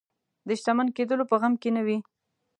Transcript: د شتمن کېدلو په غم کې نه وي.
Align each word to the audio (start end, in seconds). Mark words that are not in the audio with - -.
د 0.47 0.49
شتمن 0.59 0.87
کېدلو 0.97 1.23
په 1.31 1.35
غم 1.41 1.53
کې 1.61 1.69
نه 1.75 1.81
وي. 1.85 1.97